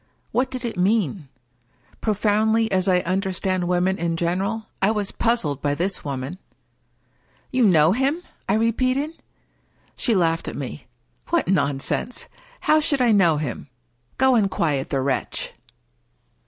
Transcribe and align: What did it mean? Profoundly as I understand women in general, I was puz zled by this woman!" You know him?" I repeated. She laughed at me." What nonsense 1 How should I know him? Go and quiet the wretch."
What 0.31 0.49
did 0.49 0.65
it 0.65 0.79
mean? 0.79 1.29
Profoundly 2.01 2.71
as 2.71 2.87
I 2.87 3.01
understand 3.01 3.67
women 3.67 3.99
in 3.99 4.17
general, 4.17 4.65
I 4.81 4.89
was 4.89 5.11
puz 5.11 5.43
zled 5.43 5.61
by 5.61 5.75
this 5.75 6.03
woman!" 6.03 6.39
You 7.53 7.67
know 7.67 7.91
him?" 7.91 8.23
I 8.49 8.55
repeated. 8.55 9.21
She 9.95 10.15
laughed 10.15 10.47
at 10.47 10.55
me." 10.55 10.87
What 11.29 11.47
nonsense 11.47 12.23
1 12.61 12.61
How 12.61 12.79
should 12.79 12.99
I 13.03 13.11
know 13.11 13.37
him? 13.37 13.67
Go 14.17 14.33
and 14.33 14.49
quiet 14.49 14.89
the 14.89 15.01
wretch." 15.01 15.53